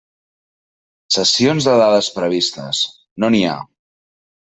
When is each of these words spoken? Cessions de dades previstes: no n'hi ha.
Cessions 1.17 1.67
de 1.69 1.75
dades 1.81 2.09
previstes: 2.15 2.81
no 3.25 3.31
n'hi 3.37 3.43
ha. 3.51 3.53